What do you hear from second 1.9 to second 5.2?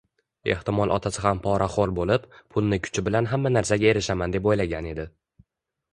boʻlib, pulni kuchi bilan hamma narsaga erishaman deb oʻylagan edi.